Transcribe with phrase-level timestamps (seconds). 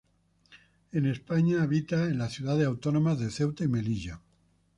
[0.93, 4.19] En España habita en las ciudades autónomas de Ceuta y Melilla.